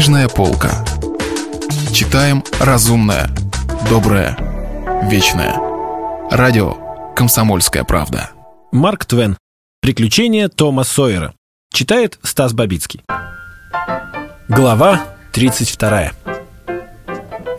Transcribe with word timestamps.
Книжная 0.00 0.30
полка. 0.30 0.82
Читаем 1.92 2.42
разумное, 2.58 3.28
доброе, 3.90 4.34
вечное. 5.10 5.54
Радио 6.30 7.12
«Комсомольская 7.14 7.84
правда». 7.84 8.30
Марк 8.72 9.04
Твен. 9.04 9.36
Приключения 9.82 10.48
Тома 10.48 10.84
Сойера. 10.84 11.34
Читает 11.70 12.18
Стас 12.22 12.54
Бабицкий. 12.54 13.02
Глава 14.48 15.02
32. 15.34 16.12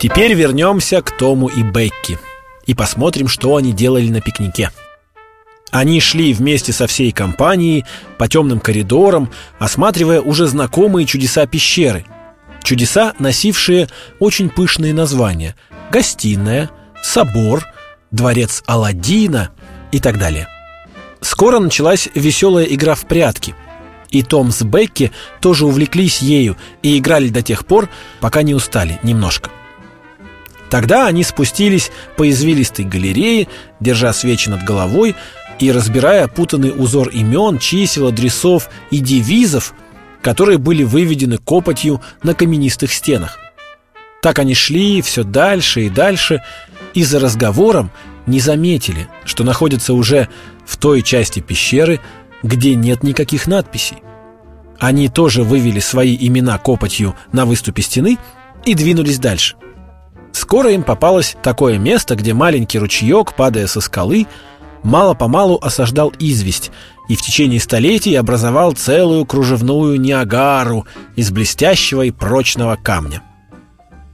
Теперь 0.00 0.34
вернемся 0.34 1.00
к 1.00 1.16
Тому 1.16 1.46
и 1.46 1.62
Бекки 1.62 2.18
и 2.66 2.74
посмотрим, 2.74 3.28
что 3.28 3.54
они 3.54 3.72
делали 3.72 4.08
на 4.08 4.20
пикнике. 4.20 4.72
Они 5.70 6.00
шли 6.00 6.34
вместе 6.34 6.72
со 6.72 6.88
всей 6.88 7.12
компанией 7.12 7.84
по 8.18 8.26
темным 8.26 8.58
коридорам, 8.58 9.30
осматривая 9.60 10.20
уже 10.20 10.48
знакомые 10.48 11.06
чудеса 11.06 11.46
пещеры. 11.46 12.04
Чудеса, 12.62 13.14
носившие 13.18 13.88
очень 14.18 14.50
пышные 14.50 14.94
названия– 14.94 15.56
гостиная, 15.90 16.70
собор, 17.02 17.66
дворец 18.10 18.62
Аладдина 18.66 19.50
и 19.90 20.00
так 20.00 20.18
далее. 20.18 20.48
Скоро 21.20 21.58
началась 21.58 22.08
веселая 22.14 22.64
игра 22.64 22.94
в 22.94 23.06
прятки. 23.06 23.54
И 24.10 24.22
Том 24.22 24.50
с 24.50 24.62
Бекки 24.62 25.12
тоже 25.40 25.64
увлеклись 25.64 26.20
ею 26.20 26.56
и 26.82 26.98
играли 26.98 27.28
до 27.28 27.42
тех 27.42 27.64
пор, 27.64 27.88
пока 28.20 28.42
не 28.42 28.54
устали 28.54 28.98
немножко. 29.02 29.50
Тогда 30.70 31.06
они 31.06 31.22
спустились 31.22 31.90
по 32.16 32.28
извилистой 32.28 32.84
галерее, 32.84 33.48
держа 33.80 34.12
свечи 34.12 34.48
над 34.48 34.64
головой 34.64 35.14
и 35.58 35.70
разбирая 35.70 36.28
путанный 36.28 36.72
узор 36.74 37.08
имен, 37.08 37.58
чисел, 37.58 38.08
адресов 38.08 38.70
и 38.90 38.98
девизов, 38.98 39.74
которые 40.22 40.58
были 40.58 40.84
выведены 40.84 41.36
копотью 41.36 42.00
на 42.22 42.34
каменистых 42.34 42.92
стенах. 42.92 43.38
Так 44.22 44.38
они 44.38 44.54
шли 44.54 45.02
все 45.02 45.24
дальше 45.24 45.82
и 45.82 45.90
дальше, 45.90 46.42
и 46.94 47.02
за 47.02 47.18
разговором 47.18 47.90
не 48.26 48.38
заметили, 48.38 49.08
что 49.24 49.42
находятся 49.42 49.94
уже 49.94 50.28
в 50.64 50.76
той 50.76 51.02
части 51.02 51.40
пещеры, 51.40 52.00
где 52.42 52.76
нет 52.76 53.02
никаких 53.02 53.46
надписей. 53.46 53.98
Они 54.78 55.08
тоже 55.08 55.42
вывели 55.42 55.80
свои 55.80 56.16
имена 56.18 56.56
копотью 56.58 57.14
на 57.32 57.44
выступе 57.44 57.82
стены 57.82 58.18
и 58.64 58.74
двинулись 58.74 59.18
дальше. 59.18 59.56
Скоро 60.32 60.72
им 60.72 60.82
попалось 60.82 61.36
такое 61.42 61.78
место, 61.78 62.14
где 62.14 62.32
маленький 62.32 62.78
ручеек, 62.78 63.34
падая 63.34 63.66
со 63.66 63.80
скалы, 63.80 64.26
мало-помалу 64.82 65.58
осаждал 65.62 66.12
известь 66.18 66.70
и 67.08 67.16
в 67.16 67.22
течение 67.22 67.60
столетий 67.60 68.14
образовал 68.14 68.72
целую 68.72 69.26
кружевную 69.26 70.00
Ниагару 70.00 70.86
из 71.16 71.30
блестящего 71.30 72.02
и 72.02 72.10
прочного 72.10 72.76
камня. 72.76 73.22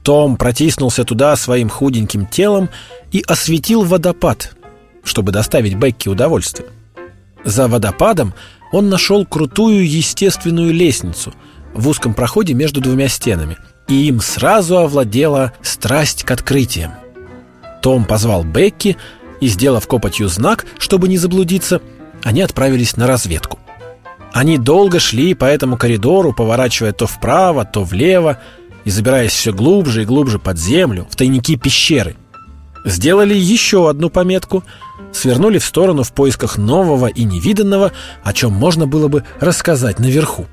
Том 0.03 0.37
протиснулся 0.37 1.03
туда 1.03 1.35
своим 1.35 1.69
худеньким 1.69 2.25
телом 2.25 2.69
и 3.11 3.23
осветил 3.27 3.83
водопад, 3.83 4.55
чтобы 5.03 5.31
доставить 5.31 5.75
Бекке 5.75 6.09
удовольствие. 6.09 6.69
За 7.43 7.67
водопадом 7.67 8.33
он 8.71 8.89
нашел 8.89 9.25
крутую 9.25 9.89
естественную 9.89 10.73
лестницу 10.73 11.33
в 11.73 11.87
узком 11.87 12.13
проходе 12.13 12.53
между 12.53 12.81
двумя 12.81 13.07
стенами, 13.07 13.57
и 13.87 14.07
им 14.07 14.21
сразу 14.21 14.77
овладела 14.77 15.53
страсть 15.61 16.23
к 16.23 16.31
открытиям. 16.31 16.93
Том 17.81 18.05
позвал 18.05 18.43
Бекки, 18.43 18.97
и, 19.41 19.47
сделав 19.47 19.87
копотью 19.87 20.27
знак, 20.27 20.65
чтобы 20.77 21.07
не 21.07 21.17
заблудиться, 21.17 21.81
они 22.23 22.41
отправились 22.41 22.97
на 22.97 23.07
разведку. 23.07 23.59
Они 24.33 24.57
долго 24.57 24.99
шли 24.99 25.33
по 25.33 25.45
этому 25.45 25.77
коридору, 25.77 26.33
поворачивая 26.33 26.91
то 26.91 27.07
вправо, 27.07 27.65
то 27.65 27.83
влево, 27.83 28.39
и 28.85 28.89
забираясь 28.89 29.31
все 29.31 29.51
глубже 29.51 30.03
и 30.03 30.05
глубже 30.05 30.39
под 30.39 30.57
землю, 30.57 31.07
в 31.09 31.15
тайники 31.15 31.55
пещеры. 31.55 32.15
Сделали 32.85 33.33
еще 33.33 33.89
одну 33.89 34.09
пометку, 34.09 34.63
свернули 35.11 35.57
в 35.57 35.65
сторону 35.65 36.03
в 36.03 36.13
поисках 36.13 36.57
нового 36.57 37.07
и 37.07 37.23
невиданного, 37.23 37.91
о 38.23 38.33
чем 38.33 38.53
можно 38.53 38.87
было 38.87 39.07
бы 39.07 39.23
рассказать 39.39 39.99
наверху. 39.99 40.47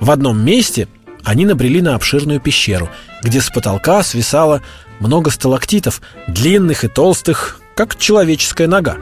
В 0.00 0.10
одном 0.10 0.44
месте 0.44 0.88
они 1.22 1.46
набрели 1.46 1.80
на 1.80 1.94
обширную 1.94 2.40
пещеру, 2.40 2.90
где 3.22 3.40
с 3.40 3.48
потолка 3.48 4.02
свисало 4.02 4.60
много 5.00 5.30
сталактитов, 5.30 6.02
длинных 6.28 6.84
и 6.84 6.88
толстых, 6.88 7.60
как 7.76 7.96
человеческая 7.98 8.68
нога. 8.68 8.98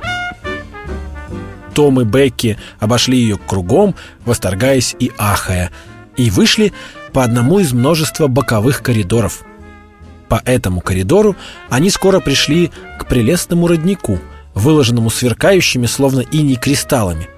Том 1.74 2.00
и 2.00 2.04
Бекки 2.04 2.58
обошли 2.80 3.18
ее 3.18 3.38
кругом, 3.38 3.94
восторгаясь 4.24 4.94
и 4.98 5.10
ахая, 5.18 5.70
и 6.16 6.30
вышли 6.30 6.72
по 7.12 7.24
одному 7.24 7.60
из 7.60 7.72
множества 7.72 8.26
боковых 8.26 8.82
коридоров. 8.82 9.42
По 10.28 10.42
этому 10.44 10.80
коридору 10.80 11.36
они 11.68 11.90
скоро 11.90 12.20
пришли 12.20 12.70
к 12.98 13.06
прелестному 13.06 13.66
роднику, 13.66 14.18
выложенному 14.54 15.10
сверкающими, 15.10 15.86
словно 15.86 16.20
иней 16.20 16.56
кристаллами. 16.56 17.28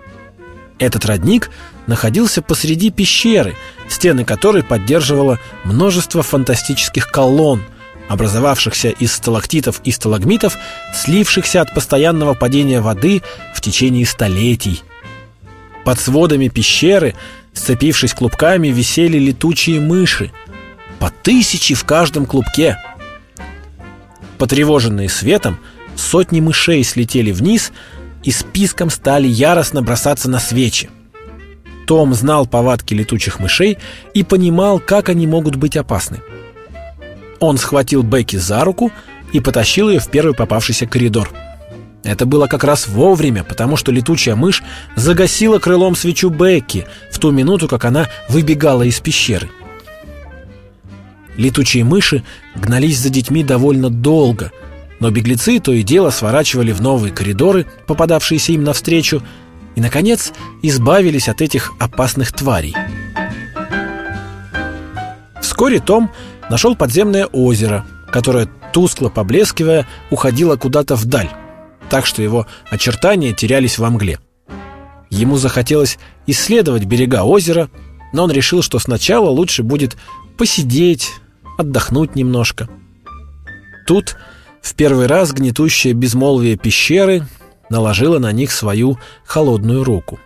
Этот 0.79 1.05
родник 1.05 1.51
находился 1.87 2.43
посреди 2.43 2.91
пещеры, 2.91 3.55
стены 3.89 4.25
которой 4.25 4.63
поддерживало 4.63 5.39
множество 5.65 6.23
фантастических 6.23 7.09
колонн, 7.11 7.63
образовавшихся 8.09 8.91
из 8.91 9.13
сталактитов 9.13 9.81
и 9.85 9.91
сталагмитов, 9.91 10.57
слившихся 10.95 11.61
от 11.61 11.75
постоянного 11.75 12.35
падения 12.35 12.81
воды 12.81 13.23
в 13.55 13.61
течение 13.61 14.07
столетий. 14.07 14.83
Под 15.85 15.99
сводами 16.01 16.49
пещеры, 16.49 17.15
сцепившись 17.53 18.15
клубками, 18.15 18.69
висели 18.69 19.19
летучие 19.19 19.81
мыши, 19.81 20.33
по 20.99 21.11
тысяче 21.23 21.75
в 21.75 21.85
каждом 21.85 22.27
клубке. 22.27 22.79
Потревоженные 24.39 25.09
светом, 25.09 25.59
сотни 25.97 26.41
мышей 26.41 26.83
слетели 26.85 27.31
вниз 27.31 27.73
и 28.23 28.31
списком 28.31 28.91
стали 28.91 29.29
яростно 29.29 29.83
бросаться 29.83 30.31
на 30.31 30.39
свечи. 30.39 30.91
Том 31.87 32.15
знал 32.15 32.47
повадки 32.47 32.95
летучих 32.95 33.41
мышей 33.41 33.79
и 34.15 34.23
понимал, 34.23 34.81
как 34.81 35.11
они 35.11 35.27
могут 35.27 35.57
быть 35.57 35.77
опасны. 35.77 36.23
Он 37.41 37.59
схватил 37.59 38.03
Бекки 38.03 38.37
за 38.37 38.65
руку 38.65 38.91
и 39.33 39.41
потащил 39.41 39.91
ее 39.91 40.01
в 40.01 40.11
первый 40.11 40.35
попавшийся 40.35 40.87
коридор. 40.87 41.31
Это 42.05 42.27
было 42.27 42.47
как 42.47 42.65
раз 42.65 42.87
вовремя, 42.87 43.45
потому 43.45 43.77
что 43.77 43.91
летучая 43.91 44.37
мышь 44.37 44.63
загасила 44.95 45.59
крылом 45.59 45.97
свечу 45.97 46.29
Бекки 46.29 46.87
в 47.11 47.19
ту 47.19 47.31
минуту, 47.31 47.67
как 47.67 47.85
она 47.87 48.09
выбегала 48.29 48.83
из 48.83 49.01
пещеры. 49.01 49.49
Летучие 51.37 51.83
мыши 51.83 52.23
гнались 52.55 52.99
за 52.99 53.09
детьми 53.09 53.43
довольно 53.43 53.91
долго, 53.91 54.53
но 55.01 55.11
беглецы 55.11 55.59
то 55.59 55.73
и 55.73 55.83
дело 55.83 56.11
сворачивали 56.11 56.73
в 56.73 56.81
новые 56.81 57.13
коридоры, 57.13 57.67
попадавшиеся 57.87 58.53
им 58.53 58.65
навстречу, 58.65 59.23
и, 59.75 59.81
наконец, 59.81 60.33
избавились 60.63 61.29
от 61.29 61.43
этих 61.43 61.73
опасных 61.81 62.33
тварей. 62.33 62.77
Вскоре 65.55 65.79
Том 65.79 66.11
нашел 66.51 66.75
подземное 66.75 67.27
озеро, 67.27 67.87
которое, 68.11 68.49
тускло 68.73 69.09
поблескивая, 69.09 69.87
уходило 70.11 70.57
куда-то 70.57 70.97
вдаль, 70.97 71.31
так 71.89 72.07
что 72.07 72.23
его 72.23 72.49
очертания 72.73 73.33
терялись 73.33 73.79
во 73.79 73.89
мгле. 73.89 74.19
Ему 75.11 75.37
захотелось 75.37 76.01
исследовать 76.27 76.87
берега 76.87 77.23
озера, 77.23 77.71
но 78.13 78.25
он 78.25 78.33
решил, 78.33 78.63
что 78.63 78.81
сначала 78.81 79.31
лучше 79.31 79.63
будет 79.63 79.97
посидеть, 80.37 81.13
отдохнуть 81.57 82.17
немножко. 82.17 82.69
Тут 83.87 84.17
в 84.61 84.75
первый 84.75 85.07
раз 85.07 85.33
гнетущее 85.33 85.93
безмолвие 85.93 86.57
пещеры 86.57 87.29
наложило 87.71 88.19
на 88.19 88.33
них 88.33 88.51
свою 88.51 88.99
холодную 89.25 89.85
руку. 89.85 90.19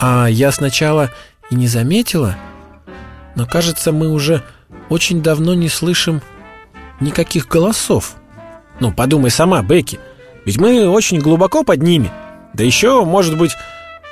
А 0.00 0.28
я 0.28 0.50
сначала 0.50 1.10
и 1.50 1.54
не 1.54 1.66
заметила, 1.66 2.38
но, 3.34 3.46
кажется, 3.46 3.92
мы 3.92 4.08
уже 4.08 4.42
очень 4.88 5.22
давно 5.22 5.54
не 5.54 5.68
слышим 5.68 6.22
никаких 7.00 7.48
голосов. 7.48 8.14
Ну, 8.80 8.92
подумай 8.92 9.30
сама, 9.30 9.62
Бекки, 9.62 9.98
ведь 10.44 10.58
мы 10.58 10.88
очень 10.88 11.18
глубоко 11.18 11.64
под 11.64 11.82
ними. 11.82 12.10
Да 12.54 12.64
еще, 12.64 13.04
может 13.04 13.36
быть, 13.36 13.52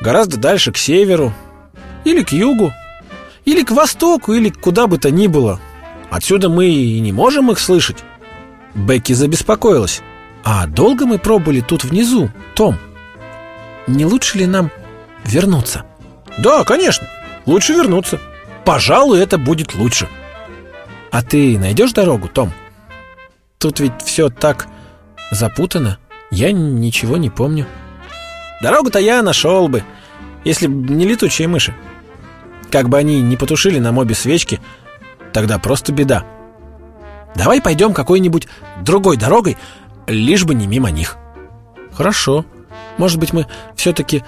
гораздо 0.00 0.37
дальше 0.39 0.73
к 0.73 0.77
северу, 0.77 1.33
или 2.05 2.23
к 2.23 2.33
югу, 2.33 2.73
или 3.44 3.62
к 3.62 3.71
востоку, 3.71 4.33
или 4.33 4.49
куда 4.49 4.87
бы 4.87 4.99
то 4.99 5.11
ни 5.11 5.27
было. 5.27 5.61
Отсюда 6.11 6.49
мы 6.49 6.67
и 6.67 7.00
не 7.00 7.12
можем 7.12 7.50
их 7.50 7.59
слышать. 7.59 7.99
Бекки 8.75 9.12
забеспокоилась. 9.12 10.03
А 10.43 10.67
долго 10.67 11.06
мы 11.06 11.19
пробыли 11.19 11.61
тут 11.61 11.85
внизу, 11.85 12.31
Том? 12.55 12.79
Не 13.87 14.06
лучше 14.06 14.39
ли 14.39 14.47
нам 14.47 14.71
вернуться? 15.25 15.85
Да, 16.39 16.65
конечно, 16.65 17.06
лучше 17.47 17.75
вернуться. 17.75 18.19
Пожалуй, 18.65 19.21
это 19.21 19.39
будет 19.39 19.75
лучше. 19.75 20.09
А 21.11 21.23
ты 21.23 21.59
найдешь 21.59 21.93
дорогу, 21.93 22.29
Том? 22.29 22.53
Тут 23.59 23.81
ведь 23.81 24.03
все 24.05 24.31
так 24.31 24.69
запутано. 25.31 25.99
Я 26.31 26.53
ничего 26.53 27.17
не 27.17 27.31
помню. 27.31 27.67
Дорогу-то 28.62 28.99
я 28.99 29.23
нашел 29.23 29.69
бы, 29.69 29.83
если 30.45 30.67
бы 30.67 30.95
не 30.95 31.07
летучие 31.07 31.49
мыши. 31.49 31.75
Как 32.71 32.89
бы 32.89 32.99
они 32.99 33.21
не 33.21 33.37
потушили 33.37 33.79
нам 33.79 33.99
обе 33.99 34.15
свечки, 34.15 34.61
тогда 35.33 35.59
просто 35.59 35.93
беда. 35.93 36.25
Давай 37.35 37.61
пойдем 37.61 37.95
какой-нибудь 37.95 38.49
другой 38.83 39.17
дорогой, 39.17 39.56
лишь 40.06 40.45
бы 40.45 40.55
не 40.55 40.67
мимо 40.67 40.91
них. 40.91 41.17
Хорошо. 41.93 42.45
Может 42.99 43.19
быть, 43.19 43.33
мы 43.33 43.47
все-таки 43.75 44.25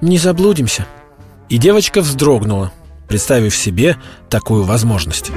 не 0.00 0.18
заблудимся. 0.18 0.86
И 1.48 1.58
девочка 1.58 2.00
вздрогнула, 2.00 2.72
представив 3.08 3.54
себе 3.54 3.96
такую 4.28 4.64
возможность. 4.64 5.30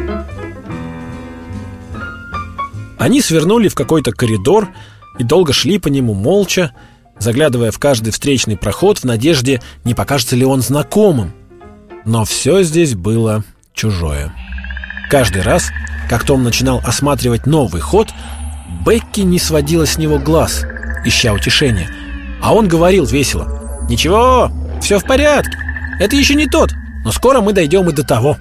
Они 2.98 3.22
свернули 3.22 3.70
в 3.70 3.76
какой-то 3.76 4.12
коридор 4.12 4.70
и 5.18 5.24
долго 5.24 5.54
шли 5.54 5.80
по 5.80 5.88
нему 5.88 6.14
молча, 6.14 6.74
заглядывая 7.18 7.72
в 7.72 7.80
каждый 7.80 8.12
встречный 8.12 8.58
проход 8.58 9.00
в 9.00 9.04
надежде, 9.06 9.62
не 9.86 9.94
покажется 9.94 10.36
ли 10.36 10.46
он 10.46 10.62
знакомым. 10.62 11.34
Но 12.06 12.26
все 12.26 12.64
здесь 12.64 12.96
было 12.96 13.44
чужое. 13.74 14.34
Каждый 15.10 15.42
раз, 15.42 15.70
как 16.10 16.24
Том 16.24 16.44
начинал 16.44 16.82
осматривать 16.84 17.46
новый 17.46 17.82
ход, 17.82 18.10
Бекки 18.86 19.22
не 19.22 19.40
сводила 19.40 19.86
с 19.86 19.98
него 19.98 20.20
глаз, 20.20 20.66
ища 21.06 21.34
утешения. 21.34 21.90
А 22.42 22.54
он 22.54 22.68
говорил 22.68 23.06
весело. 23.06 23.88
«Ничего, 23.90 24.52
все 24.82 25.00
в 25.00 25.06
порядке. 25.06 25.58
Это 26.00 26.16
еще 26.16 26.36
не 26.36 26.48
тот, 26.48 26.72
но 27.04 27.12
скоро 27.12 27.42
мы 27.42 27.54
дойдем 27.54 27.90
и 27.90 27.94
до 27.94 28.04
того». 28.04 28.38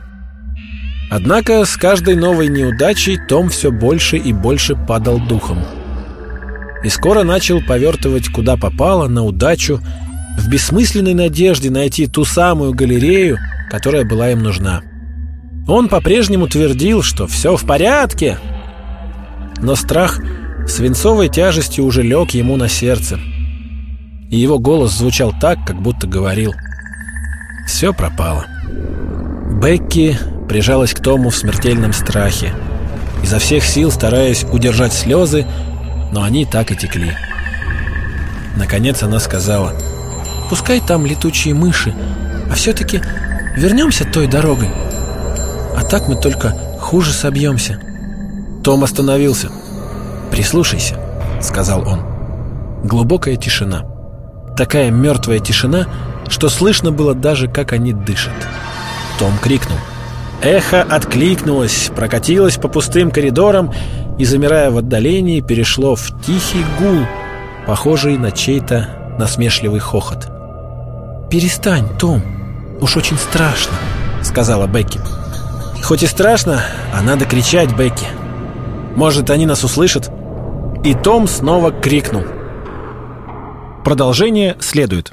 Однако 1.10 1.64
с 1.64 1.76
каждой 1.76 2.16
новой 2.16 2.49
неудачей 2.49 3.19
Том 3.28 3.49
все 3.49 3.70
больше 3.70 4.19
и 4.19 4.32
больше 4.32 4.76
падал 4.76 5.19
духом. 5.19 5.64
И 6.84 6.88
скоро 6.90 7.22
начал 7.22 7.62
повертывать 7.62 8.28
куда 8.28 8.56
попало, 8.56 9.08
на 9.08 9.25
удачу, 9.25 9.81
в 10.38 10.49
бессмысленной 10.49 11.14
надежде 11.14 11.70
найти 11.70 12.06
ту 12.06 12.25
самую 12.25 12.75
галерею, 12.75 13.38
которая 13.70 14.05
была 14.05 14.31
им 14.31 14.43
нужна. 14.43 14.82
Он 15.66 15.88
по-прежнему 15.88 16.46
твердил, 16.46 17.02
что 17.02 17.26
все 17.26 17.56
в 17.56 17.64
порядке, 17.66 18.38
но 19.61 19.75
страх 19.75 20.20
свинцовой 20.66 21.28
тяжестью 21.28 21.84
уже 21.84 22.02
лег 22.02 22.31
ему 22.31 22.56
на 22.56 22.69
сердце. 22.69 23.19
И 24.31 24.37
его 24.38 24.58
голос 24.58 24.96
звучал 24.96 25.34
так, 25.40 25.58
как 25.66 25.81
будто 25.81 26.06
говорил 26.06 26.52
«Все 27.68 27.92
пропало». 27.92 28.46
Бекки 29.62 30.18
прижалась 30.48 30.94
к 30.94 31.00
Тому 31.00 31.28
в 31.28 31.36
смертельном 31.36 31.92
страхе, 31.92 32.54
изо 33.22 33.38
всех 33.38 33.62
сил 33.62 33.90
стараясь 33.90 34.44
удержать 34.44 34.94
слезы, 34.94 35.46
но 36.10 36.22
они 36.22 36.46
так 36.46 36.72
и 36.72 36.76
текли. 36.76 37.12
Наконец 38.56 39.02
она 39.02 39.20
сказала 39.20 39.74
«Пускай 40.48 40.80
там 40.80 41.04
летучие 41.04 41.52
мыши, 41.52 41.94
а 42.50 42.54
все-таки 42.54 43.02
вернемся 43.54 44.06
той 44.06 44.28
дорогой». 44.28 44.70
А 45.76 45.84
так 45.84 46.08
мы 46.08 46.16
только 46.16 46.56
хуже 46.80 47.12
собьемся. 47.12 47.78
Том 48.64 48.82
остановился. 48.82 49.50
«Прислушайся»,— 50.30 50.96
сказал 51.42 51.86
он. 51.86 52.00
Глубокая 52.82 53.36
тишина. 53.36 53.84
Такая 54.56 54.90
мертвая 54.90 55.38
тишина, 55.38 55.86
что 56.30 56.48
слышно 56.48 56.92
было 56.92 57.14
даже, 57.14 57.48
как 57.48 57.72
они 57.72 57.92
дышат. 57.92 58.32
Том 59.19 59.32
крикнул. 59.38 59.78
Эхо 60.42 60.82
откликнулось, 60.82 61.90
прокатилось 61.94 62.56
по 62.56 62.69
пустым 62.69 63.10
коридорам 63.10 63.72
и, 64.19 64.25
замирая 64.25 64.70
в 64.70 64.78
отдалении, 64.78 65.40
перешло 65.40 65.96
в 65.96 66.08
тихий 66.25 66.64
гул, 66.78 67.06
похожий 67.66 68.16
на 68.19 68.30
чей-то 68.30 69.16
насмешливый 69.19 69.80
хохот. 69.80 70.28
«Перестань, 71.30 71.88
Том, 71.98 72.22
уж 72.80 72.96
очень 72.96 73.19
страшно»,— 73.19 73.75
сказала 74.22 74.66
Бекки. 74.66 75.00
Хоть 75.82 76.02
и 76.02 76.06
страшно, 76.06 76.62
а 76.92 77.02
надо 77.02 77.25
кричать, 77.25 77.75
Бекки. 77.75 78.06
Может, 78.94 79.30
они 79.30 79.46
нас 79.46 79.64
услышат? 79.64 80.10
И 80.84 80.94
Том 80.94 81.26
снова 81.26 81.70
крикнул. 81.70 82.25
Продолжение 83.84 84.56
следует. 84.60 85.12